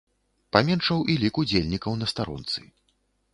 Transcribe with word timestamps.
Паменшаў 0.55 1.03
і 1.15 1.17
лік 1.25 1.37
удзельнікаў 1.43 1.93
на 2.01 2.09
старонцы. 2.13 2.59